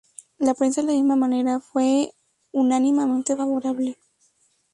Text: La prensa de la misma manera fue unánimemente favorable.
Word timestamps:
La 0.39 0.55
prensa 0.55 0.81
de 0.81 0.87
la 0.87 0.93
misma 0.93 1.15
manera 1.15 1.59
fue 1.59 2.11
unánimemente 2.51 3.35
favorable. 3.35 3.99